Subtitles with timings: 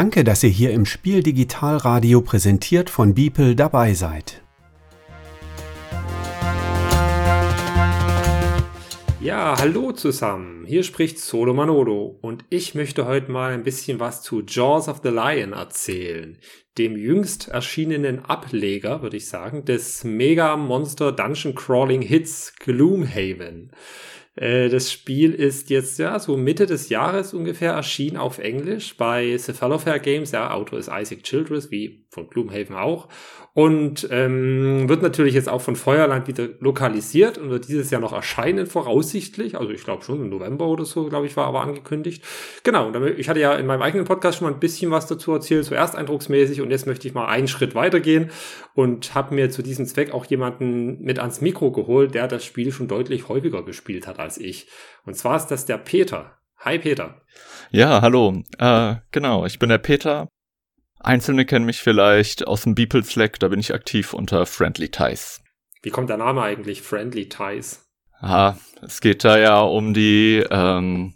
[0.00, 4.42] Danke, dass ihr hier im Spiel Digitalradio präsentiert von Beeple dabei seid.
[9.20, 10.64] Ja, hallo zusammen.
[10.66, 15.00] Hier spricht Solo Manolo und ich möchte heute mal ein bisschen was zu Jaws of
[15.02, 16.38] the Lion erzählen,
[16.78, 23.72] dem jüngst erschienenen Ableger, würde ich sagen, des Mega Monster Dungeon Crawling Hits Gloomhaven.
[24.38, 29.36] Äh, das Spiel ist jetzt ja so Mitte des Jahres ungefähr erschienen auf Englisch bei
[29.36, 30.30] Cephalofair Games.
[30.30, 33.08] Ja, Autor ist Isaac Childress, wie von Gloomhaven auch.
[33.58, 38.12] Und ähm, wird natürlich jetzt auch von Feuerland wieder lokalisiert und wird dieses Jahr noch
[38.12, 39.58] erscheinen, voraussichtlich.
[39.58, 42.22] Also ich glaube schon im November oder so, glaube ich, war aber angekündigt.
[42.62, 45.32] Genau, und ich hatte ja in meinem eigenen Podcast schon mal ein bisschen was dazu
[45.32, 48.30] erzählt, zuerst eindrucksmäßig und jetzt möchte ich mal einen Schritt weitergehen
[48.74, 52.70] und habe mir zu diesem Zweck auch jemanden mit ans Mikro geholt, der das Spiel
[52.70, 54.68] schon deutlich häufiger gespielt hat als ich.
[55.04, 56.38] Und zwar ist das der Peter.
[56.58, 57.22] Hi Peter.
[57.72, 58.40] Ja, hallo.
[58.58, 60.28] Äh, genau, ich bin der Peter,
[61.00, 65.40] Einzelne kennen mich vielleicht aus dem Beeple Slack, da bin ich aktiv unter Friendly Ties.
[65.82, 67.88] Wie kommt der Name eigentlich, Friendly Ties?
[68.20, 71.14] Ah, es geht da ja um die ähm,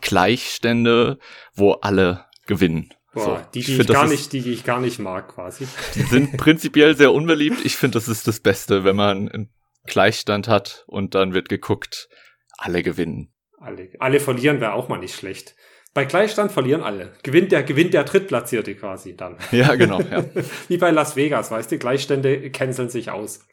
[0.00, 1.18] Gleichstände,
[1.54, 2.94] wo alle gewinnen.
[3.12, 5.66] Boah, so, die, die ich, ich gar nicht, die, die ich gar nicht mag, quasi.
[5.96, 7.64] Die sind prinzipiell sehr unbeliebt.
[7.64, 9.52] Ich finde, das ist das Beste, wenn man einen
[9.84, 12.08] Gleichstand hat und dann wird geguckt,
[12.56, 13.32] alle gewinnen.
[13.58, 15.56] Alle, alle verlieren wäre auch mal nicht schlecht.
[15.92, 17.12] Bei Gleichstand verlieren alle.
[17.22, 19.36] Gewinnt der, gewinnt der Drittplatzierte quasi dann.
[19.50, 20.00] Ja, genau.
[20.00, 20.24] Ja.
[20.68, 23.46] Wie bei Las Vegas, weißt du, Gleichstände canceln sich aus.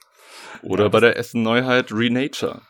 [0.62, 0.90] Oder ja.
[0.90, 2.62] bei der Essen Neuheit Renature.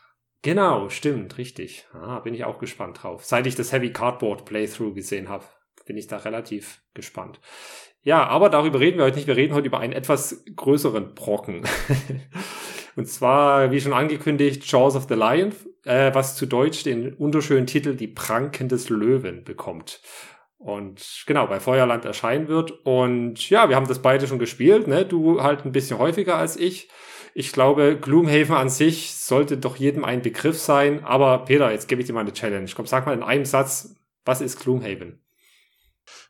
[0.41, 1.85] Genau, stimmt, richtig.
[1.93, 3.25] Ah, bin ich auch gespannt drauf.
[3.25, 5.43] Seit ich das Heavy Cardboard Playthrough gesehen habe,
[5.85, 7.41] bin ich da relativ gespannt.
[8.01, 9.27] Ja, aber darüber reden wir heute nicht.
[9.27, 11.63] Wir reden heute über einen etwas größeren Brocken.
[12.95, 15.53] Und zwar, wie schon angekündigt, Jaws of the Lion,
[15.87, 20.01] äh, was zu Deutsch den wunderschönen Titel Die Pranken des Löwen bekommt.
[20.57, 22.71] Und genau, bei Feuerland erscheinen wird.
[22.85, 25.05] Und ja, wir haben das beide schon gespielt, ne?
[25.05, 26.89] Du halt ein bisschen häufiger als ich.
[27.33, 31.03] Ich glaube, Gloomhaven an sich sollte doch jedem ein Begriff sein.
[31.03, 32.69] Aber Peter, jetzt gebe ich dir mal eine Challenge.
[32.75, 33.95] Komm, sag mal in einem Satz,
[34.25, 35.21] was ist Gloomhaven?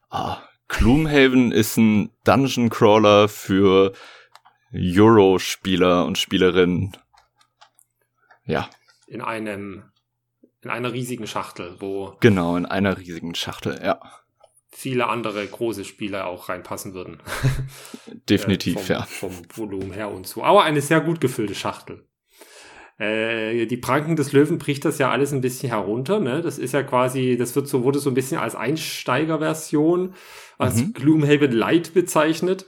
[0.09, 3.93] Ah, Gloomhaven ist ein Dungeon Crawler für
[4.73, 6.97] Euro-Spieler und Spielerinnen.
[8.45, 8.69] Ja.
[9.07, 9.83] In einem,
[10.61, 12.15] in einer riesigen Schachtel, wo.
[12.19, 13.99] Genau, in einer riesigen Schachtel, ja.
[14.69, 17.19] Viele andere große Spieler auch reinpassen würden.
[18.29, 19.01] Definitiv, äh, vom, ja.
[19.03, 20.43] Vom Volumen her und so.
[20.43, 22.05] Aber eine sehr gut gefüllte Schachtel.
[22.99, 26.41] Äh, die Pranken des Löwen bricht das ja alles ein bisschen herunter, ne?
[26.41, 30.15] Das ist ja quasi, das wird so, wurde so ein bisschen als Einsteigerversion,
[30.57, 30.93] als mhm.
[30.93, 32.65] Gloomhaven Light bezeichnet.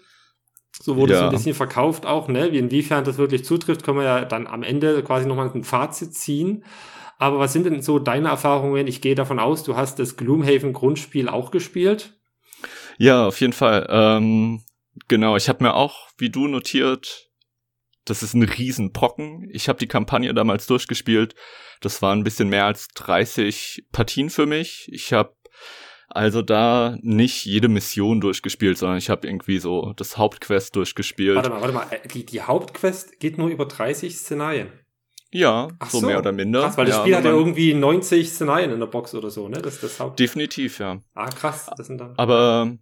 [0.82, 1.20] So wurde ja.
[1.20, 2.52] es ein bisschen verkauft auch, ne?
[2.52, 6.14] Wie inwiefern das wirklich zutrifft, können wir ja dann am Ende quasi nochmal ein Fazit
[6.14, 6.64] ziehen.
[7.18, 8.88] Aber was sind denn so deine Erfahrungen?
[8.88, 12.14] Ich gehe davon aus, du hast das Gloomhaven Grundspiel auch gespielt.
[12.98, 13.88] Ja, auf jeden Fall.
[13.90, 14.64] Ähm,
[15.10, 17.30] genau, ich habe mir auch, wie du notiert,
[18.06, 19.50] das ist ein Riesenbrocken.
[19.52, 21.36] Ich habe die Kampagne damals durchgespielt.
[21.82, 24.90] Das waren ein bisschen mehr als 30 Partien für mich.
[24.92, 25.36] Ich habe
[26.10, 31.36] also da nicht jede Mission durchgespielt, sondern ich habe irgendwie so das Hauptquest durchgespielt.
[31.36, 34.70] Warte mal, warte mal, äh, die, die Hauptquest geht nur über 30 Szenarien.
[35.32, 36.62] Ja, so, so, mehr oder minder.
[36.62, 39.48] Krass, weil das ja, Spiel hat ja irgendwie 90 Szenarien in der Box oder so,
[39.48, 39.62] ne?
[39.62, 40.20] Das ist das Haupt.
[40.20, 41.02] Definitiv, ja.
[41.14, 42.16] Ah, krass, das sind dann.
[42.18, 42.76] Aber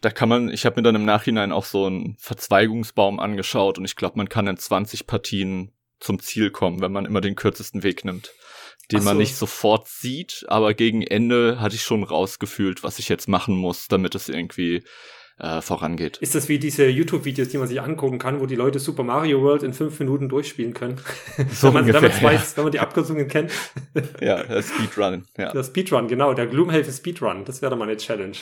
[0.00, 3.84] da kann man, ich habe mir dann im Nachhinein auch so einen Verzweigungsbaum angeschaut und
[3.84, 7.82] ich glaube, man kann in 20 Partien zum Ziel kommen, wenn man immer den kürzesten
[7.82, 8.32] Weg nimmt
[8.90, 9.04] den so.
[9.04, 13.56] man nicht sofort sieht, aber gegen Ende hatte ich schon rausgefühlt, was ich jetzt machen
[13.56, 14.82] muss, damit es irgendwie
[15.38, 16.16] äh, vorangeht.
[16.18, 19.42] Ist das wie diese YouTube-Videos, die man sich angucken kann, wo die Leute Super Mario
[19.42, 21.00] World in fünf Minuten durchspielen können?
[21.52, 22.56] So wenn man, ungefähr, wenn, weiß, ja.
[22.56, 23.52] wenn man die Abkürzungen kennt.
[24.20, 25.24] ja, der Speedrun.
[25.36, 25.52] Ja.
[25.52, 27.44] Der Speedrun, genau, der Gloomhaven Speedrun.
[27.44, 28.36] Das wäre doch mal eine Challenge.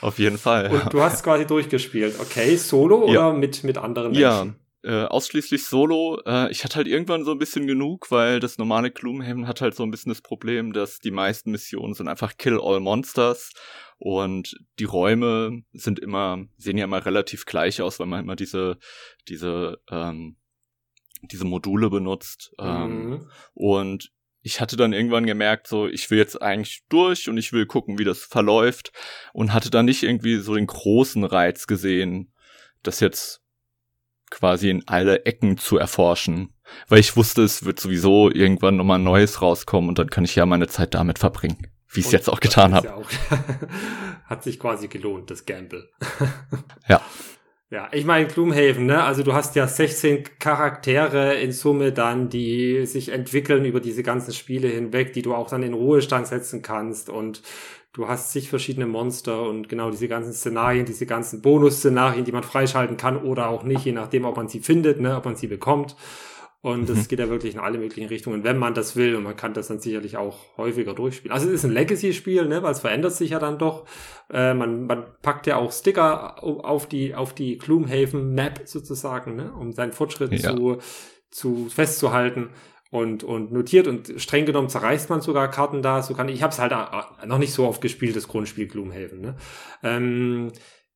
[0.00, 0.72] Auf jeden Fall.
[0.72, 0.82] Ja.
[0.82, 2.14] Und du hast quasi durchgespielt.
[2.20, 3.28] Okay, solo ja.
[3.28, 4.22] oder mit, mit anderen Menschen?
[4.22, 4.46] Ja,
[4.82, 6.20] äh, ausschließlich Solo.
[6.26, 9.74] Äh, ich hatte halt irgendwann so ein bisschen genug, weil das normale Gloomhaven hat halt
[9.74, 13.52] so ein bisschen das Problem, dass die meisten Missionen sind einfach Kill All Monsters
[13.98, 18.78] und die Räume sind immer, sehen ja immer relativ gleich aus, weil man immer diese,
[19.28, 20.36] diese, ähm,
[21.22, 22.52] diese Module benutzt.
[22.58, 23.30] Ähm, mhm.
[23.52, 24.12] Und
[24.42, 27.98] ich hatte dann irgendwann gemerkt, so, ich will jetzt eigentlich durch und ich will gucken,
[27.98, 28.92] wie das verläuft
[29.34, 32.32] und hatte dann nicht irgendwie so den großen Reiz gesehen,
[32.82, 33.42] das jetzt
[34.30, 36.54] quasi in alle Ecken zu erforschen.
[36.88, 40.46] Weil ich wusste, es wird sowieso irgendwann nochmal Neues rauskommen und dann kann ich ja
[40.46, 41.66] meine Zeit damit verbringen.
[41.92, 42.86] Wie ich es jetzt auch getan habe.
[42.86, 42.98] Ja
[44.26, 45.90] hat sich quasi gelohnt, das Gamble.
[46.88, 47.00] ja.
[47.72, 49.04] Ja, ich meine Gloomhaven, ne?
[49.04, 54.32] Also du hast ja 16 Charaktere in Summe dann, die sich entwickeln über diese ganzen
[54.32, 57.42] Spiele hinweg, die du auch dann in Ruhestand setzen kannst und
[57.92, 62.42] du hast zig verschiedene Monster und genau diese ganzen Szenarien, diese ganzen Bonus-Szenarien, die man
[62.42, 65.48] freischalten kann oder auch nicht, je nachdem, ob man sie findet, ne, ob man sie
[65.48, 65.96] bekommt.
[66.62, 67.08] Und das mhm.
[67.08, 69.16] geht ja wirklich in alle möglichen Richtungen, wenn man das will.
[69.16, 71.32] Und man kann das dann sicherlich auch häufiger durchspielen.
[71.32, 73.86] Also es ist ein Legacy-Spiel, ne, weil es verändert sich ja dann doch.
[74.30, 79.72] Äh, man, man packt ja auch Sticker auf die, auf die Gloomhaven-Map sozusagen, ne, um
[79.72, 80.54] seinen Fortschritt ja.
[80.54, 80.78] zu,
[81.30, 82.50] zu festzuhalten
[82.90, 86.02] und, und notiert und streng genommen zerreißt man sogar Karten da.
[86.02, 88.66] So kann ich, ich habe es halt äh, noch nicht so oft gespielt, das Grundspiel
[88.66, 89.20] Gloomhaven.
[89.20, 89.36] Ne?
[89.82, 90.52] Ähm,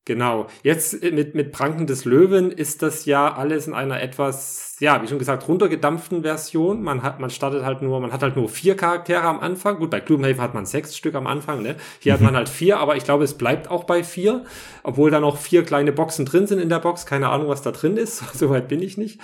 [0.07, 0.49] Genau.
[0.63, 5.03] Jetzt äh, mit, mit Pranken des Löwen ist das ja alles in einer etwas, ja,
[5.03, 6.83] wie schon gesagt, runtergedampften Version.
[6.83, 9.79] Man hat, man startet halt nur, man hat halt nur vier Charaktere am Anfang.
[9.79, 11.77] Gut, bei Gloomhaven hat man sechs Stück am Anfang, ne?
[12.01, 12.17] Hier mhm.
[12.17, 14.45] hat man halt vier, aber ich glaube, es bleibt auch bei vier,
[14.83, 17.07] obwohl da noch vier kleine Boxen drin sind in der Box.
[17.07, 18.19] Keine Ahnung, was da drin ist.
[18.35, 19.21] Soweit bin ich nicht.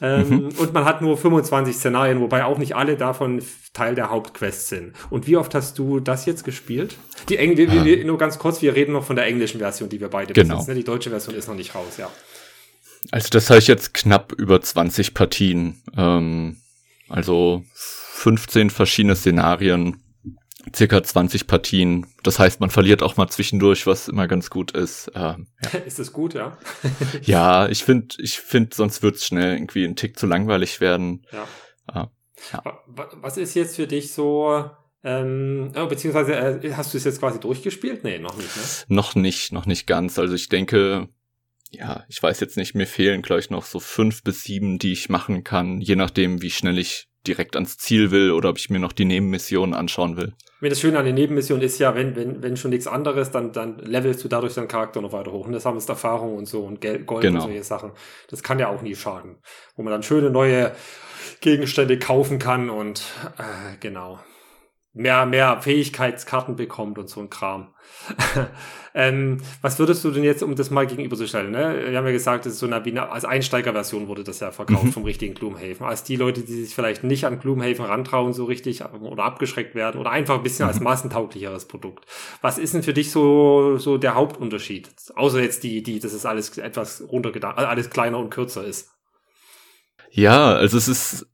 [0.00, 0.48] Ähm, mhm.
[0.58, 4.92] Und man hat nur 25 Szenarien, wobei auch nicht alle davon Teil der Hauptquest sind.
[5.10, 6.96] Und wie oft hast du das jetzt gespielt?
[7.28, 8.06] Die Engl ähm.
[8.06, 10.54] nur ganz kurz, wir reden noch von der englischen Version, die wir beide genau.
[10.56, 10.70] besitzen.
[10.72, 10.76] Ne?
[10.76, 12.10] Die deutsche Version ist noch nicht raus, ja.
[13.10, 15.82] Also das habe ich jetzt knapp über 20 Partien.
[15.96, 16.56] Ähm,
[17.08, 19.96] also 15 verschiedene Szenarien
[20.74, 22.06] circa 20 Partien.
[22.22, 25.10] Das heißt, man verliert auch mal zwischendurch, was immer ganz gut ist.
[25.14, 25.78] Ähm, ja.
[25.86, 26.56] Ist das gut, ja?
[27.22, 31.26] ja, ich finde, ich finde, sonst wird es schnell irgendwie ein Tick zu langweilig werden.
[31.32, 31.46] Ja.
[32.02, 32.06] Äh,
[32.52, 32.80] ja.
[32.86, 34.68] Was ist jetzt für dich so,
[35.02, 38.04] ähm, beziehungsweise äh, hast du es jetzt quasi durchgespielt?
[38.04, 38.62] Nee, noch nicht, ne?
[38.88, 40.18] Noch nicht, noch nicht ganz.
[40.18, 41.08] Also ich denke,
[41.70, 45.08] ja, ich weiß jetzt nicht, mir fehlen gleich noch so fünf bis sieben, die ich
[45.08, 48.78] machen kann, je nachdem, wie schnell ich direkt ans Ziel will oder ob ich mir
[48.78, 50.34] noch die Nebenmissionen anschauen will.
[50.60, 53.52] Wenn das Schöne an den Nebenmissionen ist ja, wenn, wenn, wenn schon nichts anderes, dann,
[53.52, 55.46] dann levelst du dadurch deinen Charakter noch weiter hoch.
[55.46, 57.40] Und das haben jetzt Erfahrung und so und Geld, Gold genau.
[57.40, 57.92] und solche Sachen.
[58.30, 59.36] Das kann ja auch nie schaden.
[59.76, 60.72] Wo man dann schöne neue
[61.40, 63.02] Gegenstände kaufen kann und
[63.38, 64.18] äh, genau
[64.96, 67.68] mehr, mehr Fähigkeitskarten bekommt und so ein Kram.
[68.94, 71.50] ähm, was würdest du denn jetzt, um das mal gegenüberzustellen?
[71.50, 71.84] Ne?
[71.90, 74.92] Wir haben ja gesagt, das ist so eine als Einsteigerversion wurde das ja verkauft mhm.
[74.92, 75.86] vom richtigen Gloomhaven.
[75.86, 80.00] Als die Leute, die sich vielleicht nicht an Gloomhaven rantrauen, so richtig oder abgeschreckt werden
[80.00, 80.70] oder einfach ein bisschen mhm.
[80.70, 82.06] als massentauglicheres Produkt.
[82.40, 84.88] Was ist denn für dich so, so der Hauptunterschied?
[85.14, 88.90] Außer jetzt die, die, dass es alles etwas runtergedacht, also alles kleiner und kürzer ist.
[90.10, 91.26] Ja, also es ist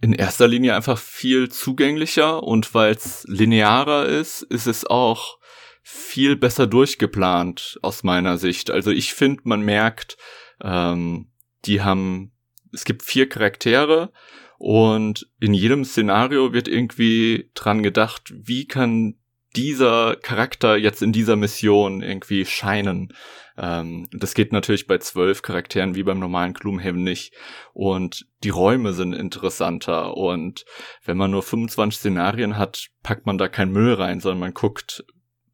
[0.00, 5.38] in erster Linie einfach viel zugänglicher und weil es linearer ist, ist es auch
[5.82, 8.70] viel besser durchgeplant aus meiner Sicht.
[8.70, 10.16] Also ich finde, man merkt,
[10.62, 11.30] ähm,
[11.64, 12.32] die haben,
[12.72, 14.12] es gibt vier Charaktere
[14.58, 19.19] und in jedem Szenario wird irgendwie dran gedacht, wie kann
[19.56, 23.12] dieser Charakter jetzt in dieser Mission irgendwie scheinen.
[23.56, 27.34] Ähm, das geht natürlich bei zwölf Charakteren wie beim normalen Gloomhaven nicht.
[27.72, 30.16] Und die Räume sind interessanter.
[30.16, 30.64] Und
[31.04, 35.04] wenn man nur 25 Szenarien hat, packt man da kein Müll rein, sondern man guckt,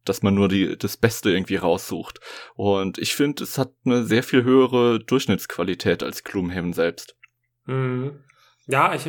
[0.05, 2.19] dass man nur die, das Beste irgendwie raussucht.
[2.55, 7.15] Und ich finde, es hat eine sehr viel höhere Durchschnittsqualität als Gloomhaven selbst.
[7.65, 8.23] Mhm.
[8.67, 9.05] Ja, ich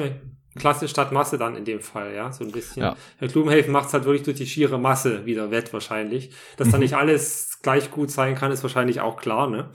[0.59, 2.83] Klasse statt Masse dann in dem Fall, ja, so ein bisschen.
[2.83, 2.97] Ja.
[3.19, 6.31] Herr Gloomhaven macht es halt wirklich durch die schiere Masse wieder wett wahrscheinlich.
[6.57, 6.73] Dass mhm.
[6.73, 9.71] da nicht alles gleich gut sein kann, ist wahrscheinlich auch klar, ne?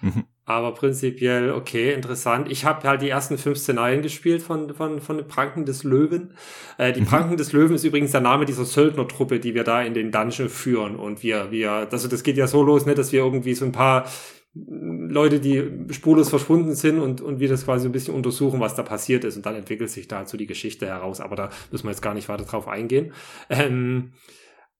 [0.00, 0.24] Mhm.
[0.44, 2.50] Aber prinzipiell, okay, interessant.
[2.50, 6.34] Ich habe halt die ersten fünf Szenarien gespielt von, von, von den Pranken des Löwen.
[6.78, 7.06] Äh, die mhm.
[7.06, 10.48] Pranken des Löwen ist übrigens der Name dieser Söldnertruppe, die wir da in den Dungeon
[10.48, 10.96] führen.
[10.96, 13.70] Und wir, wir, also das geht ja so los, ne, dass wir irgendwie so ein
[13.70, 14.06] paar
[14.54, 18.82] Leute, die spurlos verschwunden sind und, und wir das quasi ein bisschen untersuchen, was da
[18.82, 19.36] passiert ist.
[19.36, 21.20] Und dann entwickelt sich dazu die Geschichte heraus.
[21.20, 23.12] Aber da müssen wir jetzt gar nicht weiter drauf eingehen.
[23.48, 24.12] Ähm,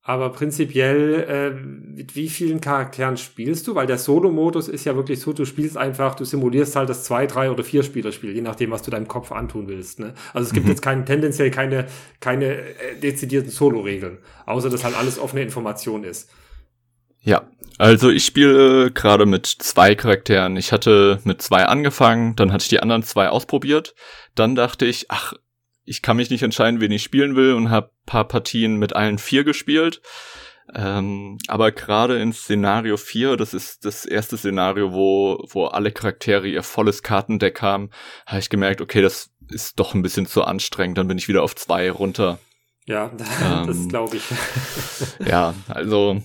[0.05, 3.76] aber prinzipiell, äh, mit wie vielen Charakteren spielst du?
[3.76, 7.26] Weil der Solo-Modus ist ja wirklich so, du spielst einfach, du simulierst halt das zwei,
[7.29, 10.00] drei oder vier Spielerspiel, je nachdem, was du deinem Kopf antun willst.
[10.00, 10.14] Ne?
[10.35, 10.73] Also es gibt mhm.
[10.73, 11.87] jetzt kein, tendenziell keine,
[12.19, 16.29] keine äh, dezidierten Solo-Regeln, außer dass halt alles offene Information ist.
[17.21, 17.49] Ja,
[17.83, 20.57] also ich spiele gerade mit zwei Charakteren.
[20.57, 23.97] Ich hatte mit zwei angefangen, dann hatte ich die anderen zwei ausprobiert.
[24.37, 25.33] Dann dachte ich, ach,
[25.85, 29.19] ich kann mich nicht entscheiden, wen ich spielen will und habe paar Partien mit allen
[29.19, 30.01] vier gespielt.
[30.73, 36.47] Ähm, aber gerade in Szenario 4, das ist das erste Szenario, wo, wo alle Charaktere
[36.47, 37.91] ihr volles Kartendeck haben,
[38.27, 40.99] habe ich gemerkt, okay, das ist doch ein bisschen zu anstrengend.
[40.99, 42.39] Dann bin ich wieder auf zwei runter.
[42.87, 43.09] Ja,
[43.67, 44.23] das ähm, glaube ich.
[45.27, 46.23] ja, also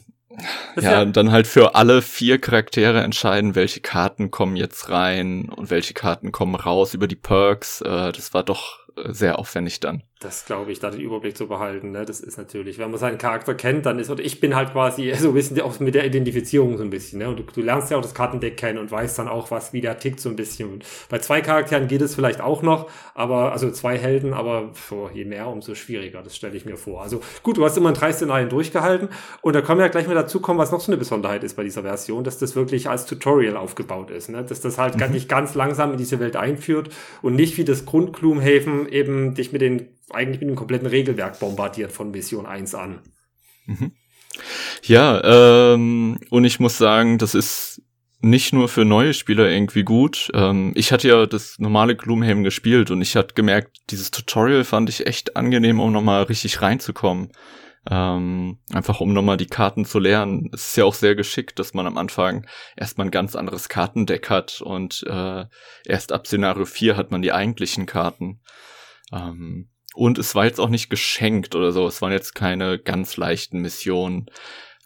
[0.75, 5.69] ja, ja, dann halt für alle vier Charaktere entscheiden, welche Karten kommen jetzt rein und
[5.69, 7.81] welche Karten kommen raus über die Perks.
[7.81, 10.03] Äh, das war doch sehr aufwendig dann.
[10.19, 12.03] Das glaube ich, da den Überblick zu behalten, ne?
[12.03, 15.13] Das ist natürlich, wenn man seinen Charakter kennt, dann ist, oder ich bin halt quasi
[15.19, 17.29] so ein bisschen auch mit der Identifizierung so ein bisschen, ne?
[17.29, 19.81] Und du, du lernst ja auch das Kartendeck kennen und weißt dann auch, was, wie
[19.81, 20.71] der tickt so ein bisschen.
[20.71, 25.09] Und bei zwei Charakteren geht es vielleicht auch noch, aber, also zwei Helden, aber oh,
[25.13, 27.03] je mehr, umso schwieriger, das stelle ich mir vor.
[27.03, 29.09] Also gut, du hast immer in drei Szenarien durchgehalten
[29.41, 31.55] und da können wir ja gleich mal dazu kommen, was noch so eine Besonderheit ist
[31.55, 34.43] bei dieser Version, dass das wirklich als Tutorial aufgebaut ist, ne?
[34.43, 35.11] Dass das halt mhm.
[35.11, 36.89] nicht ganz langsam in diese Welt einführt
[37.21, 38.13] und nicht wie das Grund
[38.87, 43.01] Eben dich mit den, eigentlich mit dem kompletten Regelwerk bombardiert von Mission 1 an.
[43.65, 43.91] Mhm.
[44.83, 47.81] Ja, ähm, und ich muss sagen, das ist
[48.19, 50.29] nicht nur für neue Spieler irgendwie gut.
[50.33, 54.89] Ähm, ich hatte ja das normale Gloomhaven gespielt und ich hatte gemerkt, dieses Tutorial fand
[54.89, 57.31] ich echt angenehm, um nochmal richtig reinzukommen.
[57.89, 60.49] Ähm, einfach um nochmal die Karten zu lernen.
[60.51, 64.29] Es ist ja auch sehr geschickt, dass man am Anfang erstmal ein ganz anderes Kartendeck
[64.29, 65.45] hat und äh,
[65.85, 68.41] erst ab Szenario 4 hat man die eigentlichen Karten.
[69.11, 71.87] Ähm, und es war jetzt auch nicht geschenkt oder so.
[71.87, 74.29] Es waren jetzt keine ganz leichten Missionen.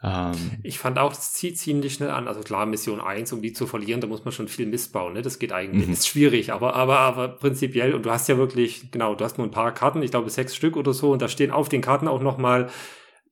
[0.04, 2.28] Ähm, ich fand auch, das zieht ziemlich schnell an.
[2.28, 5.14] Also klar, Mission 1, um die zu verlieren, da muss man schon viel missbauen.
[5.14, 5.22] Ne?
[5.22, 5.88] Das geht eigentlich.
[5.88, 5.94] Mhm.
[5.94, 9.46] Ist schwierig, aber, aber, aber prinzipiell, und du hast ja wirklich, genau, du hast nur
[9.46, 12.08] ein paar Karten, ich glaube sechs Stück oder so, und da stehen auf den Karten
[12.08, 12.70] auch nochmal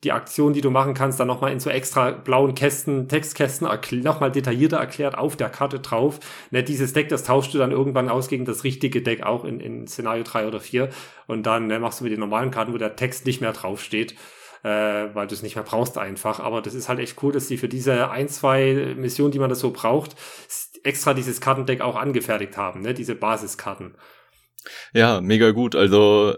[0.04, 3.68] die Aktion, die du machen kannst, dann nochmal in so extra blauen Kästen, Textkästen
[4.02, 6.20] nochmal detaillierter erklärt auf der Karte drauf.
[6.52, 9.60] Ne, dieses Deck, das tauschst du dann irgendwann aus gegen das richtige Deck auch in,
[9.60, 10.90] in Szenario 3 oder 4.
[11.28, 14.16] Und dann ne, machst du mit den normalen Karten, wo der Text nicht mehr draufsteht
[14.64, 14.68] äh,
[15.14, 16.40] weil du es nicht mehr brauchst einfach.
[16.40, 19.50] Aber das ist halt echt cool, dass die für diese ein, zwei Missionen, die man
[19.50, 20.16] das so braucht,
[20.84, 22.94] extra dieses Kartendeck auch angefertigt haben, ne?
[22.94, 23.96] diese Basiskarten.
[24.94, 25.76] Ja, mega gut.
[25.76, 26.36] Also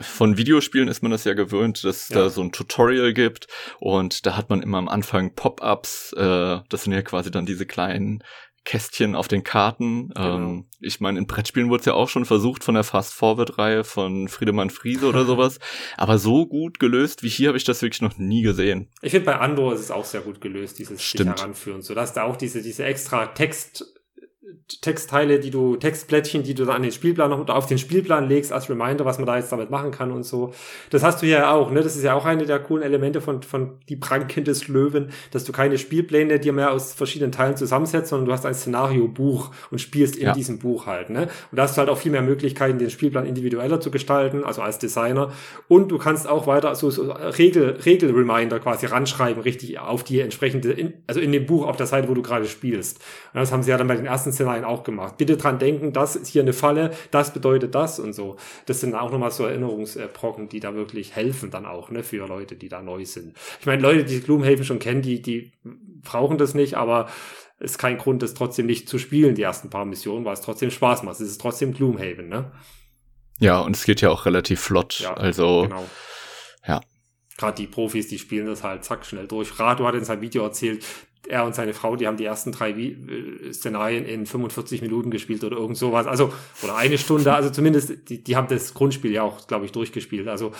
[0.00, 2.16] von Videospielen ist man das ja gewöhnt, dass ja.
[2.16, 3.46] da so ein Tutorial gibt
[3.80, 7.66] und da hat man immer am Anfang Pop-ups, äh, das sind ja quasi dann diese
[7.66, 8.22] kleinen
[8.64, 10.08] Kästchen auf den Karten.
[10.08, 10.36] Genau.
[10.36, 14.28] Ähm, ich meine, in Brettspielen wurde es ja auch schon versucht von der Fast-Forward-Reihe von
[14.28, 15.58] Friedemann Friese oder sowas.
[15.96, 18.88] Aber so gut gelöst wie hier habe ich das wirklich noch nie gesehen.
[19.02, 21.40] Ich finde, bei Andor ist es auch sehr gut gelöst, dieses Stimmt.
[21.40, 21.82] Heranführen.
[21.82, 23.84] So dass da auch diese, diese extra Text
[24.80, 28.52] Textteile, die du, Textblättchen, die du dann an den Spielplan noch auf den Spielplan legst
[28.52, 30.52] als Reminder, was man da jetzt damit machen kann und so.
[30.90, 31.82] Das hast du ja auch, ne?
[31.82, 35.44] Das ist ja auch eine der coolen Elemente von, von die Pranken des Löwen, dass
[35.44, 39.80] du keine Spielpläne dir mehr aus verschiedenen Teilen zusammensetzt, sondern du hast ein Szenariobuch und
[39.80, 40.32] spielst in ja.
[40.32, 41.28] diesem Buch halt, ne?
[41.50, 44.62] Und da hast du halt auch viel mehr Möglichkeiten, den Spielplan individueller zu gestalten, also
[44.62, 45.32] als Designer.
[45.68, 50.72] Und du kannst auch weiter so, so Regel, Regel-Reminder quasi ranschreiben, richtig auf die entsprechende,
[50.72, 52.98] in, also in dem Buch auf der Seite, wo du gerade spielst.
[53.32, 55.16] Und das haben sie ja dann bei den ersten Szenarien auch gemacht.
[55.16, 58.36] Bitte dran denken, das ist hier eine Falle, das bedeutet das und so.
[58.66, 62.56] Das sind auch nochmal so Erinnerungsbrocken, die da wirklich helfen dann auch, ne, für Leute,
[62.56, 63.36] die da neu sind.
[63.60, 65.52] Ich meine, Leute, die Gloomhaven schon kennen, die, die
[66.02, 67.08] brauchen das nicht, aber
[67.58, 70.70] ist kein Grund, das trotzdem nicht zu spielen, die ersten paar Missionen, weil es trotzdem
[70.70, 71.14] Spaß macht.
[71.14, 72.52] Es ist trotzdem Gloomhaven, ne?
[73.38, 75.00] Ja, und es geht ja auch relativ flott.
[75.00, 75.84] Ja, also, genau.
[76.66, 76.80] ja.
[77.36, 79.58] Gerade die Profis, die spielen das halt zack schnell durch.
[79.58, 80.84] Rado hat in seinem Video erzählt,
[81.28, 85.44] er und seine Frau, die haben die ersten drei äh, Szenarien in 45 Minuten gespielt
[85.44, 86.06] oder irgend sowas.
[86.06, 89.72] Also, oder eine Stunde, also zumindest, die, die haben das Grundspiel ja auch, glaube ich,
[89.72, 90.28] durchgespielt.
[90.28, 90.52] Also,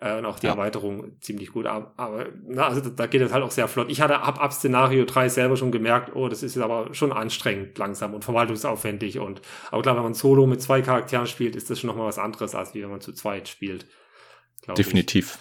[0.00, 0.52] äh, und auch die ja.
[0.52, 1.66] Erweiterung ziemlich gut.
[1.66, 3.90] Aber, na, also da geht es halt auch sehr flott.
[3.90, 7.12] Ich hatte ab, ab Szenario 3 selber schon gemerkt, oh, das ist jetzt aber schon
[7.12, 9.18] anstrengend langsam und verwaltungsaufwendig.
[9.18, 12.18] Und, aber klar, wenn man Solo mit zwei Charakteren spielt, ist das schon nochmal was
[12.18, 13.86] anderes, als wie wenn man zu zweit spielt.
[14.76, 15.38] Definitiv.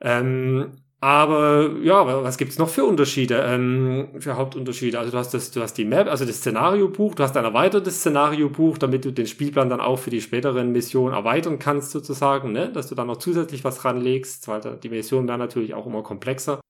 [0.00, 4.98] Ähm, aber ja, was gibt's noch für Unterschiede, ähm, für Hauptunterschiede?
[4.98, 8.00] Also du hast das, du hast die Map, also das Szenariobuch, du hast ein erweitertes
[8.00, 12.70] Szenariobuch, damit du den Spielplan dann auch für die späteren Missionen erweitern kannst sozusagen, ne?
[12.70, 16.60] dass du dann noch zusätzlich was ranlegst, weil die Missionen werden natürlich auch immer komplexer.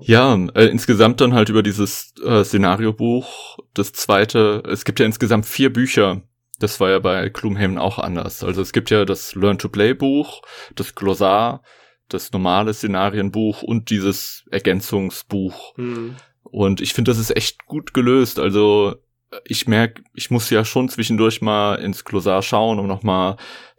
[0.00, 5.46] Ja, äh, insgesamt dann halt über dieses äh, Szenariobuch, das zweite, es gibt ja insgesamt
[5.46, 6.20] vier Bücher.
[6.58, 8.44] Das war ja bei Gloomhaven auch anders.
[8.44, 10.42] Also es gibt ja das Learn to Play Buch,
[10.74, 11.62] das Glossar,
[12.08, 15.76] das normale Szenarienbuch und dieses Ergänzungsbuch.
[15.76, 16.16] Mhm.
[16.42, 18.38] Und ich finde, das ist echt gut gelöst.
[18.38, 18.96] Also
[19.44, 23.36] ich merke, ich muss ja schon zwischendurch mal ins Glossar schauen, um nochmal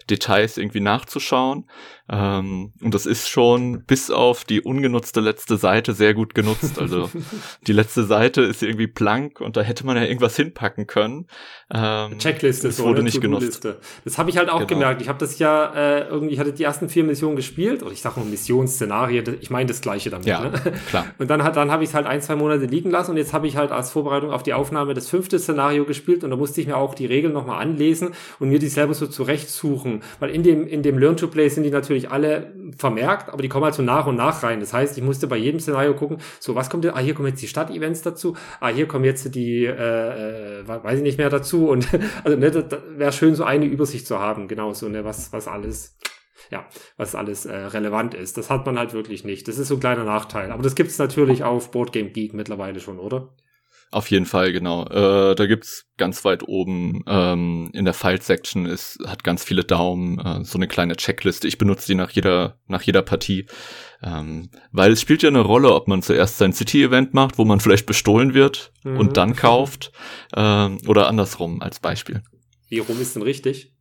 [0.10, 1.70] Details irgendwie nachzuschauen.
[2.12, 6.80] Ähm, und das ist schon bis auf die ungenutzte letzte Seite sehr gut genutzt.
[6.80, 7.10] Also
[7.68, 11.28] die letzte Seite ist irgendwie blank und da hätte man ja irgendwas hinpacken können.
[11.72, 13.68] Ähm, Checkliste das wurde nicht genutzt.
[14.04, 14.68] Das habe ich halt auch genau.
[14.80, 15.02] gemerkt.
[15.02, 18.02] Ich habe das ja äh, irgendwie, ich hatte die ersten vier Missionen gespielt oder ich
[18.02, 19.24] sage mal Missionsszenarie.
[19.42, 20.26] Ich meine das gleiche damit.
[20.26, 20.52] Ja, ne?
[20.90, 21.06] klar.
[21.20, 23.34] Und dann hat dann habe ich es halt ein zwei Monate liegen lassen und jetzt
[23.34, 26.62] habe ich halt als Vorbereitung auf die Aufnahme das fünfte Szenario gespielt und da musste
[26.62, 30.44] ich mir auch die Regeln nochmal anlesen und mir die selber so zurechtsuchen, weil in
[30.44, 33.66] dem in dem Learn to Play sind die natürlich natürlich alle vermerkt, aber die kommen
[33.66, 34.60] halt so nach und nach rein.
[34.60, 37.28] Das heißt, ich musste bei jedem Szenario gucken, so was kommt denn, ah, hier kommen
[37.28, 41.30] jetzt die Stadt-Events dazu, ah, hier kommen jetzt die, äh, äh, weiß ich nicht mehr
[41.30, 41.88] dazu und
[42.24, 42.66] also ne, das,
[42.96, 45.98] wäre schön, so eine Übersicht zu haben, genau so, ne, was, was alles
[46.52, 46.66] ja,
[46.98, 48.36] was alles äh, relevant ist.
[48.38, 49.48] Das hat man halt wirklich nicht.
[49.48, 50.52] Das ist so ein kleiner Nachteil.
[50.52, 53.30] Aber das gibt es natürlich auf Boardgame Geek mittlerweile schon, oder?
[53.92, 54.86] Auf jeden Fall, genau.
[54.86, 60.20] Äh, da gibt's ganz weit oben ähm, in der File-Section ist hat ganz viele Daumen,
[60.20, 61.48] äh, so eine kleine Checkliste.
[61.48, 63.48] Ich benutze die nach jeder nach jeder Partie,
[64.04, 67.60] ähm, weil es spielt ja eine Rolle, ob man zuerst sein City-Event macht, wo man
[67.60, 68.98] vielleicht bestohlen wird mhm.
[68.98, 69.92] und dann kauft,
[70.36, 72.22] ähm, oder andersrum als Beispiel.
[72.70, 73.74] Wie rum ist denn richtig?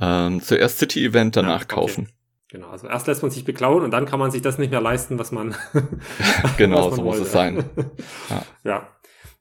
[0.00, 1.74] Ähm, zuerst City-Event, danach ja, okay.
[1.74, 2.08] kaufen.
[2.48, 4.80] Genau, also erst lässt man sich beklauen und dann kann man sich das nicht mehr
[4.80, 5.56] leisten, was man.
[6.56, 7.18] genau, was man so wollte.
[7.18, 7.64] muss es sein.
[8.30, 8.42] Ja.
[8.64, 8.88] ja.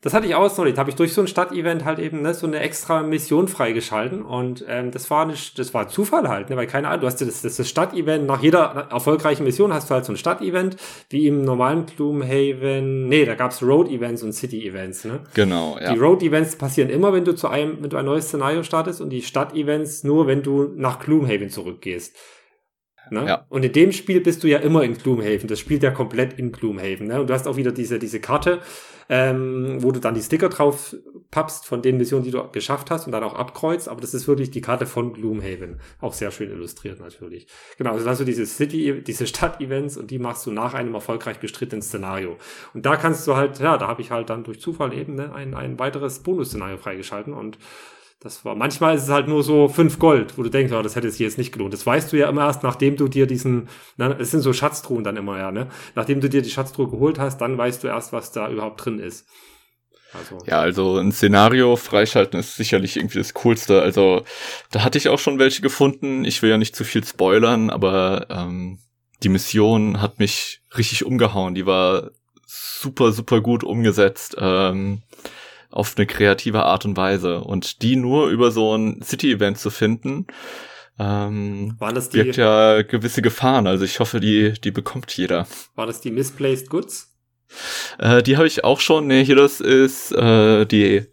[0.05, 0.77] Das hatte ich auch noch nicht.
[0.77, 4.21] Habe ich durch so ein Stadtevent halt eben ne, so eine extra Mission freigeschalten.
[4.21, 6.55] Und ähm, das war nicht, das war Zufall halt, ne?
[6.57, 9.95] Weil keine Ahnung, du hast das, das, das Stadtevent, nach jeder erfolgreichen Mission hast du
[9.95, 10.77] halt so ein Stadtevent,
[11.09, 13.07] wie im normalen Gloomhaven.
[13.07, 15.21] Nee, da gab's Road-Events und City-Events, ne?
[15.33, 15.91] Genau, ja.
[15.91, 19.09] Die Road-Events passieren immer, wenn du zu einem, wenn du ein neues Szenario startest und
[19.09, 22.15] die Stadt-Events nur, wenn du nach Gloomhaven zurückgehst.
[23.09, 23.25] Ne?
[23.27, 23.45] Ja.
[23.49, 25.47] Und in dem Spiel bist du ja immer in Gloomhaven.
[25.47, 27.07] Das spielt ja komplett in Gloomhaven.
[27.07, 27.21] Ne?
[27.21, 28.61] Und du hast auch wieder diese, diese Karte,
[29.09, 30.95] ähm, wo du dann die Sticker drauf
[31.31, 33.89] pappst von den Missionen, die du geschafft hast und dann auch abkreuzt.
[33.89, 35.79] Aber das ist wirklich die Karte von Gloomhaven.
[35.99, 37.47] Auch sehr schön illustriert natürlich.
[37.77, 41.39] Genau, also hast du diese City, diese Stadt-Events und die machst du nach einem erfolgreich
[41.39, 42.37] bestrittenen Szenario.
[42.73, 45.33] Und da kannst du halt, ja, da habe ich halt dann durch Zufall eben ne,
[45.33, 47.57] ein, ein weiteres Bonus-Szenario freigeschalten und
[48.25, 50.95] das war, manchmal ist es halt nur so fünf Gold, wo du denkst, oh, das
[50.95, 51.75] hätte sich jetzt nicht gelohnt.
[51.75, 55.03] Das weißt du ja immer erst, nachdem du dir diesen, na, es sind so Schatztruhen
[55.03, 55.67] dann immer, ja, ne?
[55.93, 58.97] Nachdem du dir die Schatztruhe geholt hast, dann weißt du erst, was da überhaupt drin
[58.97, 59.27] ist.
[60.11, 60.39] Also.
[60.47, 63.83] Ja, also ein Szenario freischalten ist sicherlich irgendwie das Coolste.
[63.83, 64.23] Also
[64.71, 66.25] da hatte ich auch schon welche gefunden.
[66.25, 68.79] Ich will ja nicht zu viel spoilern, aber ähm,
[69.21, 71.53] die Mission hat mich richtig umgehauen.
[71.53, 72.09] Die war
[72.47, 74.35] super, super gut umgesetzt.
[74.39, 75.03] Ähm,
[75.69, 77.41] auf eine kreative Art und Weise.
[77.41, 80.27] Und die nur über so ein City-Event zu finden,
[80.97, 83.67] ähm, War das die, birgt ja gewisse Gefahren.
[83.67, 85.47] Also ich hoffe, die, die bekommt jeder.
[85.75, 87.13] War das die Misplaced Goods?
[87.99, 89.07] Äh, die habe ich auch schon.
[89.07, 91.05] Nee, hier das ist äh, die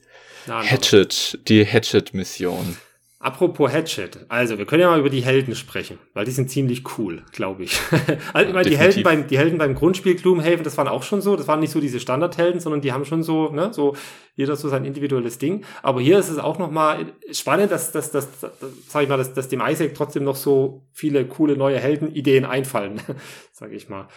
[0.46, 2.76] Hatchet, die Hatchet-Mission.
[3.22, 6.82] Apropos Hatchet, also wir können ja mal über die Helden sprechen, weil die sind ziemlich
[6.98, 7.78] cool, glaube ich.
[8.32, 11.36] also immer die Helden beim die Helden beim Grundspiel Gloomhaven, das waren auch schon so,
[11.36, 13.94] das waren nicht so diese Standardhelden, sondern die haben schon so, ne, so
[14.34, 15.64] jeder so sein individuelles Ding.
[15.84, 18.50] Aber hier ist es auch noch mal spannend, dass dass dass, dass
[18.88, 23.00] sag ich mal, dass, dass dem Isaac trotzdem noch so viele coole neue Heldenideen einfallen,
[23.52, 24.08] sage ich mal.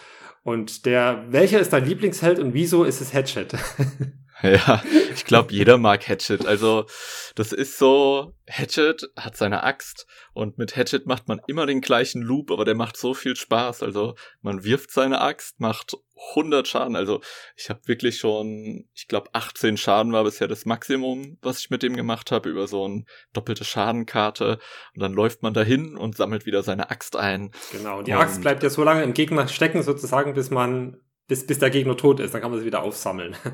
[0.42, 3.54] Und der welcher ist dein Lieblingsheld und wieso ist es Hatchet?
[4.42, 4.82] Ja,
[5.14, 6.46] ich glaube, jeder mag Hatchet.
[6.46, 6.84] Also,
[7.34, 12.20] das ist so, Hatchet hat seine Axt und mit Hatchet macht man immer den gleichen
[12.20, 13.82] Loop, aber der macht so viel Spaß.
[13.82, 15.96] Also, man wirft seine Axt, macht
[16.34, 16.96] 100 Schaden.
[16.96, 17.22] Also,
[17.56, 21.82] ich habe wirklich schon, ich glaube, 18 Schaden war bisher das Maximum, was ich mit
[21.82, 24.58] dem gemacht habe, über so eine doppelte Schadenkarte.
[24.94, 27.52] Und dann läuft man dahin und sammelt wieder seine Axt ein.
[27.72, 31.46] Genau, die und Axt bleibt ja so lange im Gegner stecken, sozusagen, bis man, bis,
[31.46, 32.34] bis der Gegner tot ist.
[32.34, 33.34] Dann kann man sie wieder aufsammeln.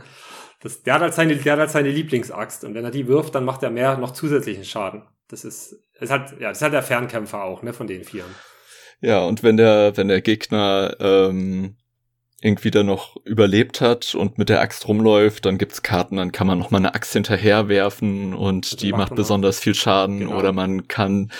[0.62, 3.34] Das, der, hat halt seine, der hat halt seine Lieblingsaxt und wenn er die wirft,
[3.34, 5.02] dann macht er mehr noch zusätzlichen Schaden.
[5.28, 8.30] Das ist, ist halt, ja, das ist halt der Fernkämpfer auch, ne, von den Vieren.
[9.00, 11.76] Ja, und wenn der, wenn der Gegner ähm,
[12.42, 16.48] irgendwie dann noch überlebt hat und mit der Axt rumläuft, dann gibt's Karten, dann kann
[16.48, 20.38] man noch mal eine Axt hinterher werfen und die macht, macht besonders viel Schaden genau.
[20.38, 21.30] oder man kann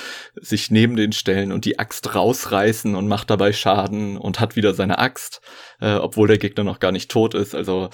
[0.41, 4.75] sich neben den stellen und die Axt rausreißen und macht dabei Schaden und hat wieder
[4.75, 5.41] seine Axt,
[5.81, 7.55] äh, obwohl der Gegner noch gar nicht tot ist.
[7.55, 7.91] Also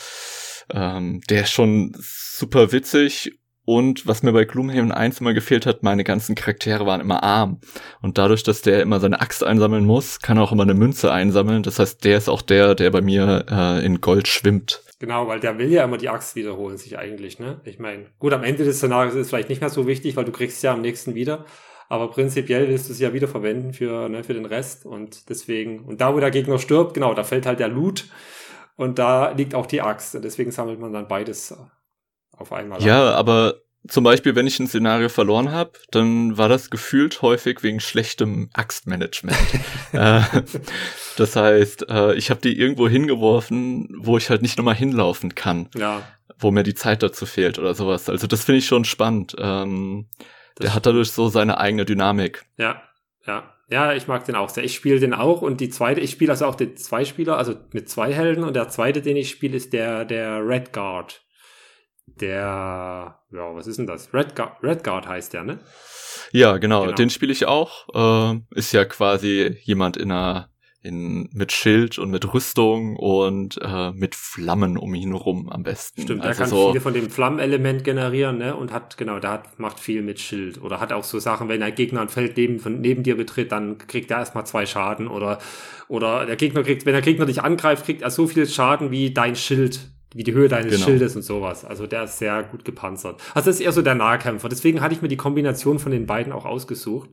[0.73, 5.83] ähm, der ist schon super witzig und was mir bei Gloomhaven 1 immer gefehlt hat,
[5.83, 7.61] meine ganzen Charaktere waren immer arm.
[8.01, 11.13] Und dadurch, dass der immer seine Axt einsammeln muss, kann er auch immer eine Münze
[11.13, 11.63] einsammeln.
[11.63, 14.83] Das heißt, der ist auch der, der bei mir äh, in Gold schwimmt.
[15.01, 17.61] Genau, weil der will ja immer die Axt wiederholen, sich eigentlich, ne?
[17.65, 20.25] Ich meine, gut, am Ende des Szenarios ist es vielleicht nicht mehr so wichtig, weil
[20.25, 21.45] du kriegst ja am nächsten wieder.
[21.91, 24.87] Aber prinzipiell willst du es ja wieder verwenden für, ne, für den Rest.
[24.87, 28.07] Und deswegen, und da, wo der Gegner stirbt, genau, da fällt halt der Loot
[28.79, 30.15] und da liegt auch die Axt.
[30.15, 31.55] Und deswegen sammelt man dann beides
[32.31, 32.81] auf einmal.
[32.81, 33.15] Ja, an.
[33.17, 33.57] aber
[33.89, 38.51] zum Beispiel, wenn ich ein Szenario verloren habe, dann war das gefühlt häufig wegen schlechtem
[38.53, 39.37] Axtmanagement.
[39.93, 40.21] äh,
[41.17, 45.69] das heißt, äh, ich habe die irgendwo hingeworfen, wo ich halt nicht nochmal hinlaufen kann.
[45.75, 46.03] Ja.
[46.39, 48.09] Wo mir die Zeit dazu fehlt oder sowas.
[48.09, 49.35] Also das finde ich schon spannend.
[49.39, 50.07] Ähm,
[50.61, 52.45] der hat dadurch so seine eigene Dynamik.
[52.57, 52.81] Ja,
[53.27, 53.58] ja.
[53.71, 54.65] Ja, ich mag den auch sehr.
[54.65, 57.55] Ich spiele den auch und die zweite, ich spiele also auch den zwei Spieler, also
[57.73, 61.23] mit zwei Helden und der zweite, den ich spiele, ist der, der Red Guard.
[62.07, 64.15] Der, ja, was ist denn das?
[64.15, 65.61] Red Guard, Red Guard heißt der, ne?
[66.33, 66.95] Ja, genau, genau.
[66.95, 67.89] den spiele ich auch.
[68.33, 70.49] Äh, ist ja quasi jemand in einer
[70.89, 76.03] in, mit Schild und mit Rüstung und äh, mit Flammen um ihn herum am besten.
[76.03, 78.57] Stimmt, also er kann so, viele von dem Flammenelement generieren, ne?
[78.57, 80.63] Und hat, genau, da hat, macht viel mit Schild.
[80.63, 83.53] Oder hat auch so Sachen, wenn ein Gegner ein Feld neben, von, neben dir betritt,
[83.53, 85.09] dann kriegt er erstmal zwei Schaden.
[85.09, 85.39] Oder,
[85.89, 89.13] oder der Gegner kriegt, wenn der Gegner dich angreift, kriegt er so viel Schaden wie
[89.13, 89.81] dein Schild
[90.15, 90.87] wie die Höhe deines Genau.
[90.87, 91.67] Schildes und sowas.
[91.67, 93.21] Also der ist sehr gut gepanzert.
[93.35, 94.49] Also das ist eher so der Nahkämpfer.
[94.49, 97.11] Deswegen hatte ich mir die Kombination von den beiden auch ausgesucht.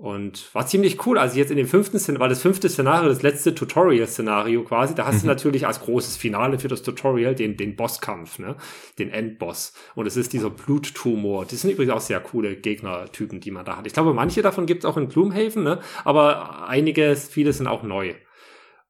[0.00, 1.18] Und war ziemlich cool.
[1.18, 4.94] Also jetzt in dem fünften Szenario, war das fünfte Szenario, das letzte Tutorial-Szenario quasi.
[4.94, 8.54] Da hast du natürlich als großes Finale für das Tutorial den, den Bosskampf, ne?
[9.00, 9.72] Den Endboss.
[9.96, 11.46] Und es ist dieser Bluttumor.
[11.46, 13.88] Das sind übrigens auch sehr coole Gegnertypen, die man da hat.
[13.88, 15.80] Ich glaube, manche davon gibt es auch in Gloomhaven, ne?
[16.04, 18.14] Aber einige, viele sind auch neu.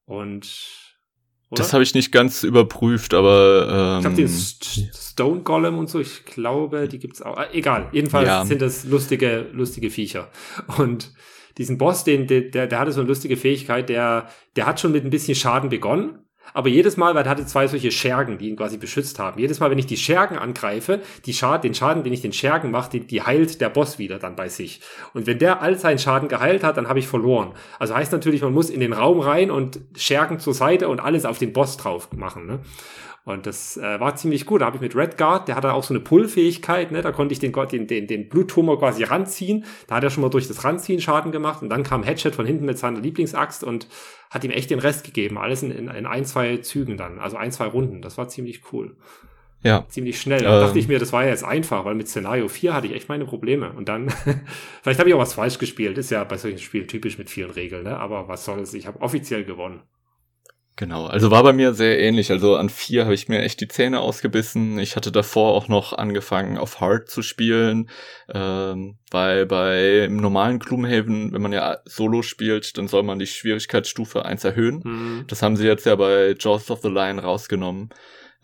[0.05, 0.88] Und
[1.51, 1.63] oder?
[1.63, 5.89] das habe ich nicht ganz überprüft, aber Ich glaube, den ähm, St Stone Golem und
[5.91, 7.39] so, ich glaube, die gibt's auch.
[7.39, 8.45] Äh, egal, jedenfalls Ja.
[8.45, 10.31] sind das lustige, lustige Viecher.
[10.79, 11.13] Und
[11.57, 14.93] diesen Boss, den, der, der, der hatte so eine lustige Fähigkeit, der, der hat schon
[14.93, 16.21] mit ein bisschen Schaden begonnen.
[16.55, 19.39] Aber jedes Mal, weil er hatte zwei solche Schergen, die ihn quasi beschützt haben.
[19.39, 22.71] Jedes Mal, wenn ich die Schergen angreife, die Schad, den Schaden, den ich den Schergen
[22.71, 24.81] mache, die, die heilt der Boss wieder dann bei sich.
[25.15, 27.53] Und wenn der all seinen Schaden geheilt hat, dann habe ich verloren.
[27.79, 31.25] Also heißt natürlich, man muss in den Raum rein und Schergen zur Seite und alles
[31.25, 32.47] auf den Boss drauf machen.
[32.47, 32.61] Ne?
[33.29, 34.63] Und das äh, war ziemlich gut.
[34.63, 37.03] Da habe ich mit Redguard, der hat dann auch so eine Pull-Fähigkeit, ne?
[37.03, 39.65] Da konnte ich den, den, den, den Bluttumor quasi ranziehen.
[39.87, 41.63] Da hat er schon mal durch das Ranziehen Schaden gemacht.
[41.63, 43.87] Und dann kam Hatchet von hinten mit seiner Lieblingsaxt und
[44.31, 45.37] hat ihm echt den Rest gegeben.
[45.37, 47.19] Alles in, in, in ein, zwei Zügen dann.
[47.19, 48.01] Also ein, zwei Runden.
[48.01, 48.97] Das war ziemlich cool.
[49.63, 50.41] ja, Ziemlich schnell.
[50.41, 50.67] Da Ähm.
[50.67, 53.09] dachte ich mir, das war ja jetzt einfach, weil mit Szenario 4 hatte ich echt
[53.09, 53.73] meine Probleme.
[53.73, 54.09] Und dann,
[54.83, 55.99] vielleicht habe ich auch was falsch gespielt.
[55.99, 57.99] Ist ja bei solchen Spielen typisch mit vielen Regeln, ne?
[57.99, 59.83] Aber was soll's, ich habe offiziell gewonnen.
[60.79, 62.31] Genau, also war bei mir sehr ähnlich.
[62.31, 64.79] Also an vier habe ich mir echt die Zähne ausgebissen.
[64.79, 67.91] Ich hatte davor auch noch angefangen, auf Hard zu spielen,
[68.33, 73.27] ähm, weil bei im normalen Gloomhaven, wenn man ja Solo spielt, dann soll man die
[73.27, 74.85] Schwierigkeitsstufe eins erhöhen.
[74.85, 75.25] Hm.
[75.27, 77.89] Das haben sie jetzt ja bei Jaws of the Lion rausgenommen.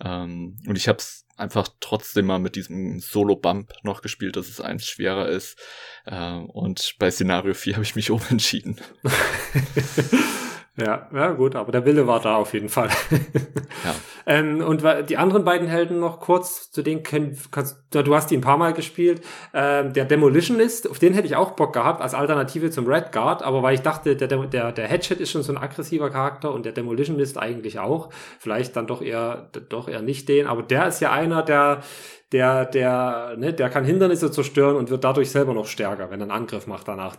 [0.04, 4.60] Ähm, und ich habe es einfach trotzdem mal mit diesem Solo-Bump noch gespielt, dass es
[4.60, 5.56] eins schwerer ist.
[6.04, 8.80] Ähm, und bei Szenario 4 habe ich mich umentschieden.
[10.76, 12.88] Ja, ja, gut, aber der Wille war da auf jeden Fall.
[13.84, 13.94] Ja.
[14.26, 18.36] ähm, und die anderen beiden Helden noch kurz, zu denen können, kannst, du hast die
[18.36, 19.22] ein paar Mal gespielt.
[19.52, 23.44] Ähm, der Demolitionist, auf den hätte ich auch Bock gehabt, als Alternative zum Red Guard,
[23.44, 26.52] aber weil ich dachte, der, der, der der Hatchet ist schon so ein aggressiver Charakter
[26.52, 28.10] und der Demolitionist eigentlich auch.
[28.40, 31.82] Vielleicht dann doch eher, doch eher nicht den, aber der ist ja einer, der,
[32.32, 36.24] der, der, ne, der kann Hindernisse zerstören und wird dadurch selber noch stärker, wenn er
[36.24, 37.16] einen Angriff macht danach.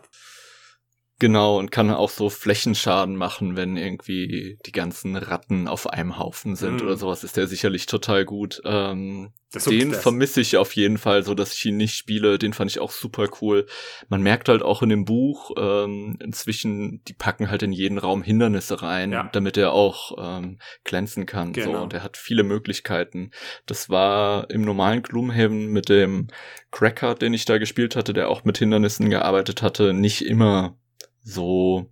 [1.18, 6.58] Genau, und kann auch so Flächenschaden machen, wenn irgendwie die ganzen Ratten auf einem Haufen
[6.58, 6.82] sind Mhm.
[6.82, 8.62] oder sowas, ist der sicherlich total gut.
[8.66, 12.38] Ähm, so den vermisse ich auf jeden Fall, so dass ich ihn nicht spiele.
[12.38, 13.66] Den fand ich auch super cool.
[14.10, 18.22] Man merkt halt auch in dem Buch ähm, inzwischen, die packen halt in jeden Raum
[18.22, 19.30] Hindernisse rein, Ja.
[19.32, 21.54] damit er auch ähm, glänzen kann.
[21.54, 21.84] So, Genau.
[21.84, 23.32] und er hat viele Möglichkeiten.
[23.68, 26.28] Das war im normalen Gloomhaven mit dem
[26.72, 30.78] Cracker, den ich da gespielt hatte, der auch mit Hindernissen gearbeitet hatte, nicht immer
[31.26, 31.92] so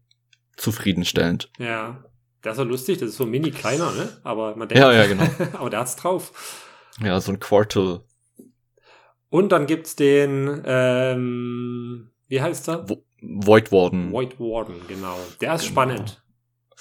[0.55, 1.51] zufriedenstellend.
[1.57, 2.05] Ja.
[2.43, 4.17] Der ist so lustig, das ist so mini kleiner, ne?
[4.23, 5.23] Aber man denkt, Ja, ja, genau.
[5.53, 6.69] aber der hat's drauf.
[7.01, 8.01] Ja, so ein Quartal.
[9.29, 12.87] Und dann gibt's den, ähm, wie heißt er?
[12.87, 14.11] Vo Void Warden.
[14.11, 15.17] White Warden, genau.
[15.39, 15.71] Der ist Genau.
[15.71, 16.23] spannend.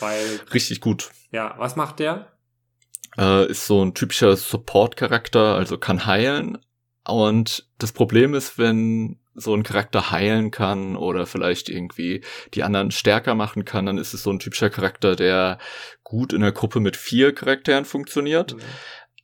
[0.00, 1.10] Weil, Richtig gut.
[1.30, 2.32] ja, was macht der?
[3.16, 6.58] Äh, ist so ein typischer Support-Charakter, also kann heilen.
[7.06, 12.22] Und das Problem ist, wenn so ein Charakter heilen kann oder vielleicht irgendwie
[12.54, 15.58] die anderen stärker machen kann, dann ist es so ein typischer Charakter, der
[16.02, 18.56] gut in der Gruppe mit vier Charakteren funktioniert.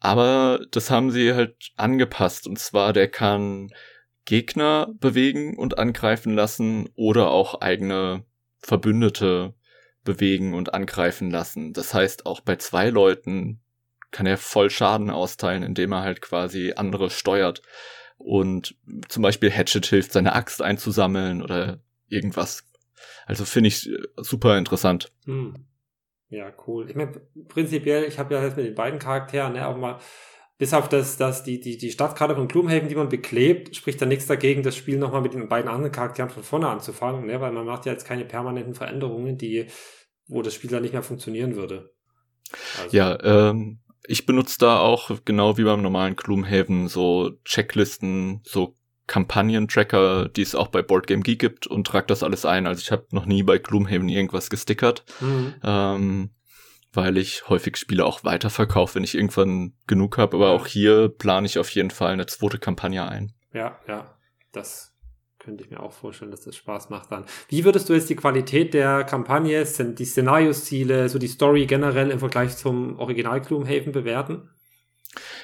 [0.00, 2.46] Aber das haben sie halt angepasst.
[2.46, 3.70] Und zwar, der kann
[4.24, 8.24] Gegner bewegen und angreifen lassen oder auch eigene
[8.58, 9.54] Verbündete
[10.04, 11.72] bewegen und angreifen lassen.
[11.72, 13.60] Das heißt, auch bei zwei Leuten
[14.10, 17.62] kann er voll Schaden austeilen, indem er halt quasi andere steuert.
[18.18, 18.74] Und
[19.08, 22.64] zum Beispiel Hatchet hilft, seine Axt einzusammeln oder irgendwas.
[23.26, 25.12] Also finde ich äh, super interessant.
[25.24, 25.54] Hm.
[26.30, 26.90] Ja, cool.
[26.90, 27.12] Ich meine,
[27.48, 29.98] prinzipiell, ich habe ja jetzt mit den beiden Charakteren, ne, auch mal,
[30.58, 34.06] bis auf das, dass die, die, die Stadtkarte von Gloomhaven, die man beklebt, spricht da
[34.06, 37.52] nichts dagegen, das Spiel nochmal mit den beiden anderen Charakteren von vorne anzufangen, ne, weil
[37.52, 39.68] man macht ja jetzt keine permanenten Veränderungen, die,
[40.26, 41.94] wo das Spiel dann nicht mehr funktionieren würde.
[42.82, 48.74] Also, Ja, ähm, ich benutze da auch, genau wie beim normalen Gloomhaven, so Checklisten, so
[49.06, 52.66] Kampagnen-Tracker, die es auch bei Boardgame Geek gibt und trage das alles ein.
[52.66, 55.54] Also ich habe noch nie bei Gloomhaven irgendwas gestickert, Mhm.
[55.62, 56.30] ähm,
[56.92, 60.36] weil ich häufig Spiele auch weiterverkaufe, wenn ich irgendwann genug habe.
[60.36, 63.32] Aber auch hier plane ich auf jeden Fall eine zweite Kampagne ein.
[63.52, 64.14] Ja, ja,
[64.52, 64.94] das
[65.48, 67.24] könnte ich mir auch vorstellen, dass das Spaß macht dann.
[67.48, 72.10] Wie würdest du jetzt die Qualität der Kampagne, sind die Szenariosziele, so die Story generell
[72.10, 74.50] im Vergleich zum Original Gloomhaven bewerten?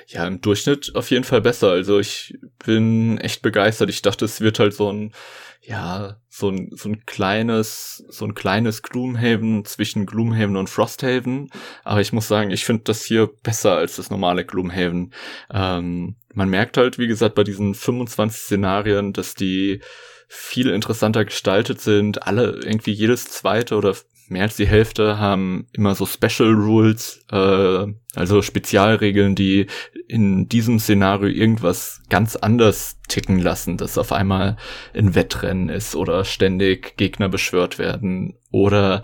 [0.06, 1.70] Ja, im Durchschnitt auf jeden Fall besser.
[1.70, 3.88] Also ich bin echt begeistert.
[3.88, 5.14] Ich dachte, es wird halt so ein,
[5.62, 11.50] ja, so ein, so ein kleines, so ein kleines Gloomhaven zwischen Gloomhaven und Frosthaven.
[11.82, 15.14] Aber ich muss sagen, ich finde das hier besser als das normale Gloomhaven.
[15.50, 19.80] Ähm, man merkt halt, wie gesagt, bei diesen 25 Szenarien, dass die
[20.28, 22.26] viel interessanter gestaltet sind.
[22.26, 23.94] Alle irgendwie jedes zweite oder
[24.28, 29.66] mehr als die Hälfte haben immer so Special Rules, äh, also Spezialregeln, die
[30.08, 34.56] in diesem Szenario irgendwas ganz anders ticken lassen, dass auf einmal
[34.94, 39.02] ein Wettrennen ist oder ständig Gegner beschwört werden oder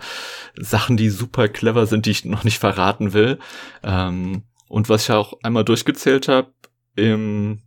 [0.55, 3.39] Sachen, die super clever sind, die ich noch nicht verraten will.
[3.83, 6.53] Ähm, und was ich auch einmal durchgezählt habe,
[6.95, 7.61] im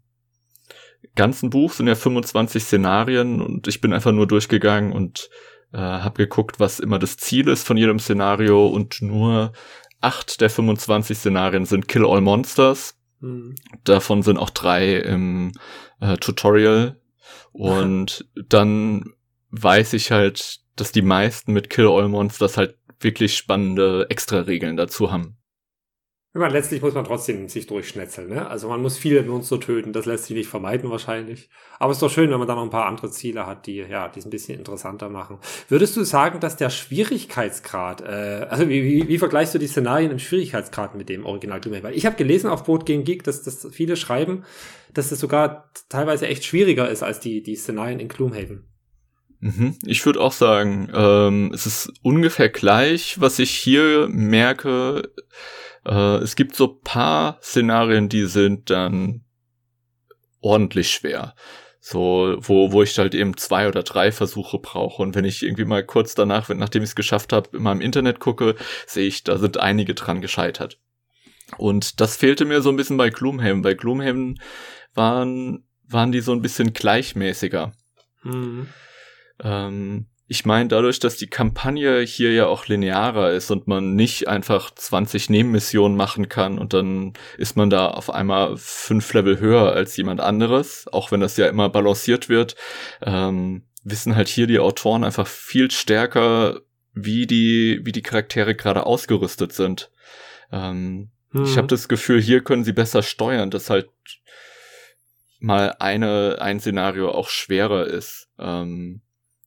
[1.15, 5.31] ganzen Buch sind ja 25 Szenarien und ich bin einfach nur durchgegangen und
[5.73, 9.53] äh, habe geguckt, was immer das Ziel ist von jedem Szenario und nur
[10.01, 12.97] acht der 25 Szenarien sind Kill All Monsters.
[13.21, 13.55] Mhm.
[13.85, 15.53] Davon sind auch drei im
[16.01, 17.01] äh, Tutorial.
[17.53, 19.15] Und dann
[19.51, 25.11] weiß ich halt, dass die meisten mit Kill All Monsters halt wirklich spannende Extra-Regeln dazu
[25.11, 25.37] haben.
[26.37, 28.29] Ich meine, letztlich muss man trotzdem sich durchschnetzeln.
[28.29, 28.49] Ne?
[28.49, 31.49] Also man muss viele Monster töten, das lässt sich nicht vermeiden wahrscheinlich.
[31.79, 33.77] Aber es ist doch schön, wenn man da noch ein paar andere Ziele hat, die
[33.77, 35.38] ja die es ein bisschen interessanter machen.
[35.68, 40.11] Würdest du sagen, dass der Schwierigkeitsgrad, äh, also wie, wie, wie vergleichst du die Szenarien
[40.11, 41.85] im Schwierigkeitsgrad mit dem Original Gloomhaven?
[41.90, 44.44] Weil ich habe gelesen auf Board Game Geek, dass, dass viele schreiben,
[44.92, 48.64] dass es sogar teilweise echt schwieriger ist als die, die Szenarien in Gloomhaven.
[49.38, 49.77] Mhm.
[49.87, 53.20] Ich würde auch sagen, ähm, es ist ungefähr gleich.
[53.20, 55.12] Was ich hier merke,
[55.87, 59.25] äh, es gibt so paar Szenarien, die sind dann
[60.40, 61.35] ordentlich schwer.
[61.81, 65.03] So, wo, wo ich halt eben zwei oder drei Versuche brauche.
[65.03, 68.20] Und wenn ich irgendwie mal kurz danach, nachdem ich es geschafft habe, immer im Internet
[68.20, 70.79] gucke, sehe ich, da sind einige dran gescheitert.
[71.59, 73.61] Und das fehlte mir so ein bisschen bei Gloomhaven.
[73.61, 74.40] Bei Gloomhaven
[74.94, 77.73] waren, waren die so ein bisschen gleichmäßiger.
[78.23, 78.68] Mhm.
[79.42, 84.27] Ähm, ich meine, dadurch, dass die Kampagne hier ja auch linearer ist und man nicht
[84.27, 89.73] einfach 20 Nebenmissionen machen kann und dann ist man da auf einmal fünf Level höher
[89.73, 92.57] als jemand anderes, auch wenn das ja immer balanciert wird,
[93.01, 96.62] ähm, wissen halt hier die Autoren einfach viel stärker,
[96.94, 99.92] wie die, wie die Charaktere gerade ausgerüstet sind.
[100.51, 101.44] Ähm, hm.
[101.44, 103.88] Ich habe das Gefühl, hier können sie besser steuern, dass halt
[105.38, 108.27] mal eine, ein Szenario auch schwerer ist.
[108.37, 109.01] Ähm,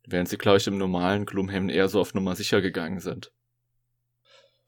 [0.08, 3.32] während sie, glaube ich, im normalen Gloomhaven eher so auf Nummer sicher gegangen sind.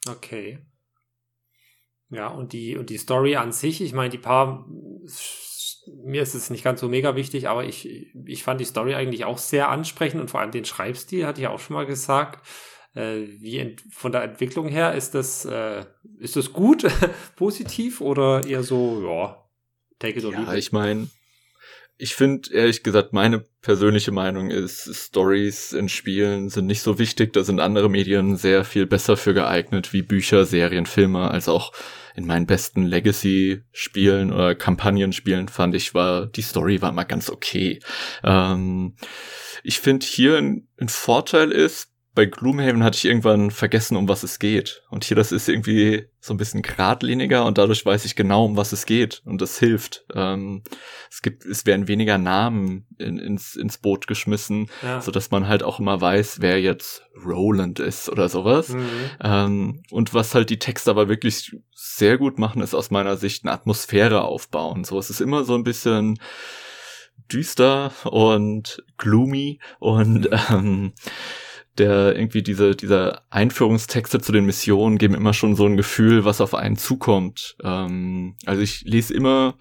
[0.07, 0.59] Okay.
[2.09, 4.67] Ja, und die, und die Story an sich, ich meine, die paar,
[6.03, 7.87] mir ist es nicht ganz so mega wichtig, aber ich,
[8.25, 11.47] ich fand die Story eigentlich auch sehr ansprechend und vor allem den Schreibstil, hatte ich
[11.47, 12.45] auch schon mal gesagt.
[12.95, 15.85] Äh, wie von der Entwicklung her, ist das, äh,
[16.17, 16.87] ist das gut,
[17.35, 19.47] positiv oder eher so, ja,
[19.99, 20.47] take it or leave it?
[20.49, 21.07] Ja, ich meine,
[22.01, 27.33] ich finde ehrlich gesagt, meine persönliche Meinung ist, Stories in Spielen sind nicht so wichtig.
[27.33, 31.73] Da sind andere Medien sehr viel besser für geeignet, wie Bücher, Serien, Filme, als auch
[32.15, 37.81] in meinen besten Legacy-Spielen oder Kampagnenspielen fand ich, war die Story war mal ganz okay.
[38.23, 38.95] Ähm,
[39.61, 44.23] ich finde hier ein, ein Vorteil ist, bei Gloomhaven hatte ich irgendwann vergessen, um was
[44.23, 44.83] es geht.
[44.89, 48.57] Und hier, das ist irgendwie so ein bisschen geradliniger und dadurch weiß ich genau, um
[48.57, 49.21] was es geht.
[49.23, 50.03] Und das hilft.
[50.13, 50.63] Ähm,
[51.09, 54.99] es gibt, es werden weniger Namen in, ins, ins Boot geschmissen, ja.
[54.99, 58.67] so dass man halt auch immer weiß, wer jetzt Roland ist oder sowas.
[58.67, 58.89] Mhm.
[59.23, 63.45] Ähm, und was halt die Texte aber wirklich sehr gut machen, ist aus meiner Sicht
[63.45, 64.83] eine Atmosphäre aufbauen.
[64.83, 66.19] So, es ist immer so ein bisschen
[67.31, 70.91] düster und gloomy und ähm,
[71.79, 76.41] der irgendwie diese, diese Einführungstexte zu den Missionen geben immer schon so ein Gefühl, was
[76.41, 77.55] auf einen zukommt.
[77.63, 79.57] Ähm, also ich lese immer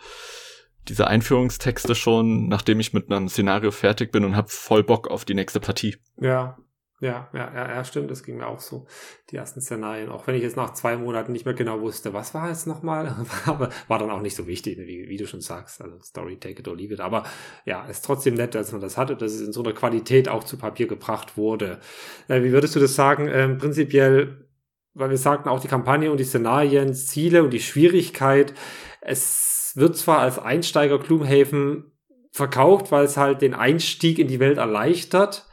[0.89, 5.25] diese Einführungstexte schon, nachdem ich mit einem Szenario fertig bin und habe voll Bock auf
[5.25, 5.97] die nächste Partie.
[6.21, 6.59] Ja,
[7.01, 8.87] ja, ja, ja, ja, stimmt, das ging mir auch so.
[9.31, 12.35] Die ersten Szenarien, auch wenn ich jetzt nach zwei Monaten nicht mehr genau wusste, was
[12.35, 13.15] war jetzt nochmal,
[13.47, 15.81] aber war dann auch nicht so wichtig, wie, wie du schon sagst.
[15.81, 16.99] Also Story, take it or leave it.
[16.99, 17.23] Aber
[17.65, 20.43] ja, ist trotzdem nett, dass man das hatte, dass es in so einer Qualität auch
[20.43, 21.79] zu Papier gebracht wurde.
[22.27, 23.29] Äh, wie würdest du das sagen?
[23.33, 24.49] Ähm, prinzipiell,
[24.95, 28.55] weil wir sagten auch die Kampagne und die Szenarien, Ziele und die Schwierigkeit.
[29.01, 31.93] Es wird zwar als Einsteiger Gloomhaven
[32.33, 35.48] verkauft, weil es halt den Einstieg in die Welt erleichtert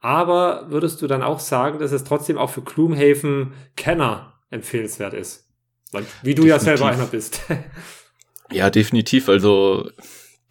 [0.00, 5.48] aber würdest du dann auch sagen, dass es trotzdem auch für Gloomhaven-Kenner empfehlenswert ist?
[5.92, 6.48] Weil, wie du definitiv.
[6.48, 7.42] ja selber einer bist.
[8.52, 9.28] ja, definitiv.
[9.28, 9.90] Also,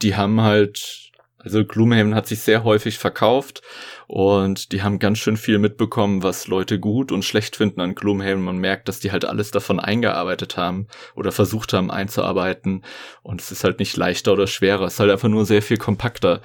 [0.02, 3.62] die haben halt Also Gloomhaven hat sich sehr häufig verkauft
[4.08, 8.44] und die haben ganz schön viel mitbekommen, was Leute gut und schlecht finden an Gloomhaven.
[8.44, 12.84] Man merkt, dass die halt alles davon eingearbeitet haben oder versucht haben einzuarbeiten
[13.24, 15.78] und es ist halt nicht leichter oder schwerer, es ist halt einfach nur sehr viel
[15.78, 16.42] kompakter.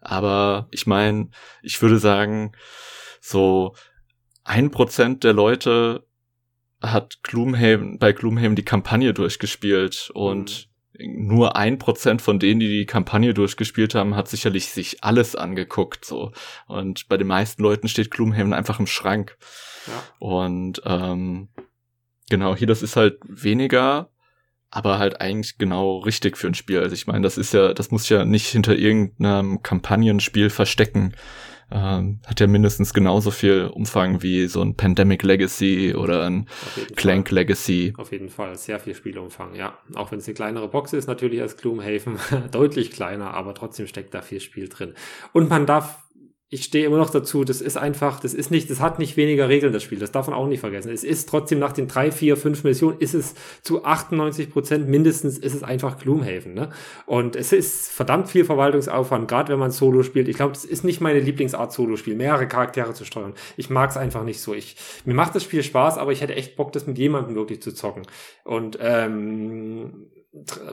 [0.00, 1.30] Aber ich meine,
[1.62, 2.52] ich würde sagen,
[3.20, 3.74] so
[4.44, 6.06] ein Prozent der Leute
[6.80, 12.68] hat Gloomhaven, bei Gloomhaven die Kampagne durchgespielt und mhm nur ein Prozent von denen, die
[12.68, 16.32] die Kampagne durchgespielt haben, hat sicherlich sich alles angeguckt, so.
[16.66, 19.36] Und bei den meisten Leuten steht Gloomhaven einfach im Schrank.
[19.86, 20.02] Ja.
[20.18, 21.48] Und, ähm,
[22.30, 24.10] genau, hier, das ist halt weniger,
[24.76, 26.80] aber halt eigentlich genau richtig für ein Spiel.
[26.80, 31.14] Also ich meine, das ist ja, das muss ja nicht hinter irgendeinem Kampagnenspiel verstecken
[31.70, 36.46] ähm, hat ja mindestens genauso viel Umfang wie so ein Pandemic Legacy oder ein
[36.94, 37.38] Clank Fall.
[37.38, 37.92] Legacy.
[37.96, 39.76] Auf jeden Fall, sehr viel Spielumfang, ja.
[39.94, 42.18] Auch wenn es eine kleinere Box ist, natürlich als Gloomhaven
[42.52, 44.94] deutlich kleiner, aber trotzdem steckt da viel Spiel drin.
[45.32, 46.05] Und man darf
[46.48, 49.48] ich stehe immer noch dazu, das ist einfach, das ist nicht, das hat nicht weniger
[49.48, 50.92] Regeln, das Spiel, das darf man auch nicht vergessen.
[50.92, 55.38] Es ist trotzdem nach den drei, vier, fünf Missionen, ist es zu 98 Prozent mindestens,
[55.38, 56.70] ist es einfach Gloomhaven, ne?
[57.04, 60.28] Und es ist verdammt viel Verwaltungsaufwand, gerade wenn man Solo spielt.
[60.28, 63.34] Ich glaube, das ist nicht meine Lieblingsart Solo-Spiel, mehrere Charaktere zu steuern.
[63.56, 64.54] Ich mag es einfach nicht so.
[64.54, 67.60] Ich, mir macht das Spiel Spaß, aber ich hätte echt Bock, das mit jemandem wirklich
[67.60, 68.02] zu zocken.
[68.44, 70.06] Und ähm,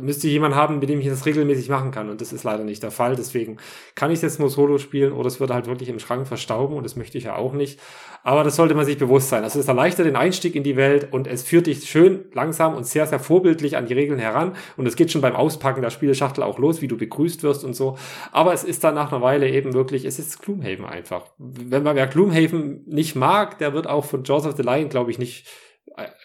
[0.01, 2.09] müsste ich jemanden haben, mit dem ich das regelmäßig machen kann.
[2.09, 3.15] Und das ist leider nicht der Fall.
[3.15, 3.57] Deswegen
[3.95, 6.83] kann ich jetzt nur solo spielen oder es würde halt wirklich im Schrank verstauben und
[6.83, 7.79] das möchte ich ja auch nicht.
[8.23, 9.43] Aber das sollte man sich bewusst sein.
[9.43, 12.85] Also es erleichtert den Einstieg in die Welt und es führt dich schön langsam und
[12.85, 14.55] sehr, sehr vorbildlich an die Regeln heran.
[14.77, 17.73] Und es geht schon beim Auspacken der Spieleschachtel auch los, wie du begrüßt wirst und
[17.73, 17.97] so.
[18.31, 21.25] Aber es ist dann nach einer Weile eben wirklich, es ist Gloomhaven einfach.
[21.37, 25.11] Wenn man wer Gloomhaven nicht mag, der wird auch von Jaws of the Lion, glaube
[25.11, 25.47] ich, nicht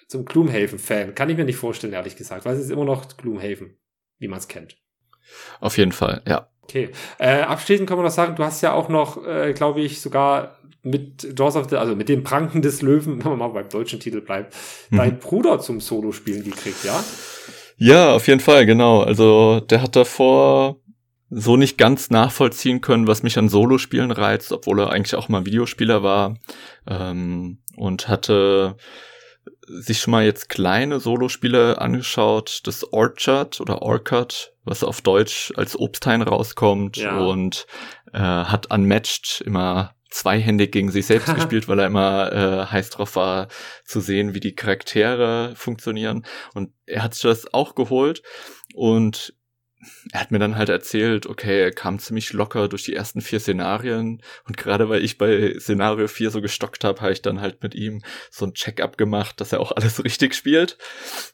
[0.08, 1.14] zum Gloomhaven-Fan.
[1.14, 3.76] Kann ich mir nicht vorstellen, ehrlich gesagt, weil es ist immer noch Gloomhaven,
[4.18, 4.76] wie man es kennt.
[5.60, 6.48] Auf jeden Fall, ja.
[6.62, 6.90] Okay.
[7.18, 10.58] Äh, abschließend kann man noch sagen, du hast ja auch noch, äh, glaube ich, sogar
[10.82, 14.00] mit Jaws of the, also mit dem Pranken des Löwen, wenn man mal beim deutschen
[14.00, 14.54] Titel bleibt,
[14.90, 14.96] mhm.
[14.96, 17.02] deinen Bruder zum Solo-Spielen gekriegt, ja?
[17.76, 19.02] Ja, auf jeden Fall, genau.
[19.02, 20.80] Also der hat davor
[21.30, 25.46] so nicht ganz nachvollziehen können, was mich an Solo-Spielen reizt, obwohl er eigentlich auch mal
[25.46, 26.38] Videospieler war
[26.88, 28.76] ähm, und hatte
[29.68, 35.78] sich schon mal jetzt kleine Solospiele angeschaut, das Orchard oder Orchard, was auf Deutsch als
[35.78, 37.18] Obsthain rauskommt ja.
[37.18, 37.66] und
[38.12, 43.16] äh, hat Unmatched immer zweihändig gegen sich selbst gespielt, weil er immer äh, heiß drauf
[43.16, 43.48] war
[43.84, 46.24] zu sehen, wie die Charaktere funktionieren.
[46.54, 48.22] Und er hat sich das auch geholt
[48.74, 49.34] und
[50.12, 53.38] er hat mir dann halt erzählt, okay, er kam ziemlich locker durch die ersten vier
[53.38, 57.62] Szenarien und gerade weil ich bei Szenario 4 so gestockt habe, habe ich dann halt
[57.62, 60.78] mit ihm so ein Check-up gemacht, dass er auch alles richtig spielt.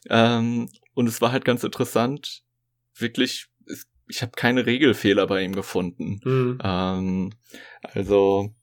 [0.09, 2.43] Ähm, und es war halt ganz interessant,
[2.95, 6.19] wirklich, es, ich habe keine Regelfehler bei ihm gefunden.
[6.23, 6.59] Mhm.
[6.63, 7.33] Ähm,
[7.81, 8.53] also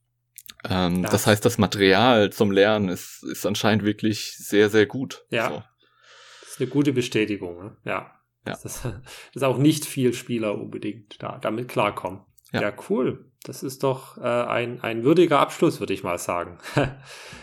[0.69, 5.25] ähm, das heißt, das Material zum Lernen ist, ist anscheinend wirklich sehr, sehr gut.
[5.31, 5.49] Ja.
[5.49, 5.63] So.
[6.41, 7.77] Das ist eine gute Bestätigung, ne?
[7.85, 8.22] ja.
[8.47, 8.59] Ja.
[8.63, 8.83] Dass,
[9.35, 12.21] dass auch nicht viel Spieler unbedingt da, damit klarkommen.
[12.53, 12.63] Ja.
[12.63, 13.27] ja, cool.
[13.45, 16.59] Das ist doch äh, ein, ein würdiger Abschluss, würde ich mal sagen.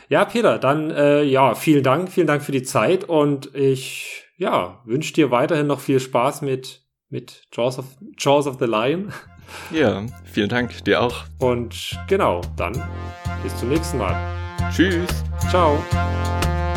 [0.10, 4.82] ja, Peter, dann äh, ja, vielen Dank, vielen Dank für die Zeit und ich ja,
[4.86, 7.86] wünsche dir weiterhin noch viel Spaß mit, mit Jaws, of,
[8.18, 9.14] Jaws of the Lion.
[9.72, 11.24] Ja, vielen Dank, dir auch.
[11.40, 12.72] Und genau, dann
[13.42, 14.16] bis zum nächsten Mal.
[14.72, 15.10] Tschüss.
[15.50, 15.84] Ciao.